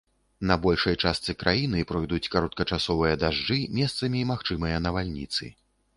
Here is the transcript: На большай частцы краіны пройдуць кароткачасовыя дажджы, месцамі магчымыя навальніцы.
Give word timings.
На 0.51 0.55
большай 0.61 0.95
частцы 1.09 1.35
краіны 1.43 1.83
пройдуць 1.91 2.31
кароткачасовыя 2.35 3.19
дажджы, 3.25 3.59
месцамі 3.79 4.27
магчымыя 4.33 4.85
навальніцы. 4.87 5.43